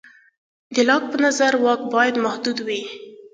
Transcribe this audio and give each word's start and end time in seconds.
د 0.73 0.75
لاک 0.87 1.03
په 1.11 1.17
نظر 1.25 1.53
واک 1.63 1.81
باید 1.93 2.15
محدود 2.25 2.57
وي. 2.67 2.81